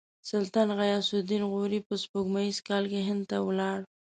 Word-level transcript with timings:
سلطان 0.29 0.67
غیاث 0.79 1.07
الدین 1.15 1.43
غوري 1.51 1.79
په 1.87 1.93
سپوږمیز 2.03 2.57
کال 2.67 2.83
کې 2.91 2.99
هند 3.07 3.21
ته 3.29 3.37
ولاړ. 3.47 3.79